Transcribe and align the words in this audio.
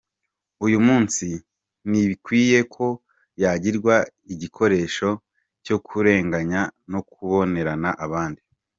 Uyu 0.65 0.79
munsi, 0.87 1.25
ntibikwiye 1.89 2.59
ko 2.73 2.85
yagirwa 3.43 3.95
igikoresho 4.33 5.09
cyo 5.65 5.77
kurenganya 5.87 6.61
no 6.91 6.99
kubonerana 7.11 7.89
abandi. 8.05 8.41